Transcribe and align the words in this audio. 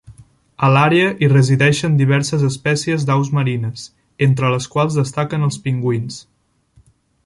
A 0.67 0.69
l'àrea 0.75 1.11
hi 1.25 1.29
resideixen 1.33 1.99
diverses 1.99 2.47
espècies 2.49 3.07
d'aus 3.11 3.31
marines, 3.41 3.87
entre 4.31 4.53
les 4.57 4.71
quals 4.77 5.01
destaquen 5.03 5.51
els 5.51 5.65
pingüins. 5.67 6.23